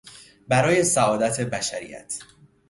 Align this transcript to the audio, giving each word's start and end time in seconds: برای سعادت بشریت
برای 0.47 0.83
سعادت 0.83 1.41
بشریت 1.41 2.19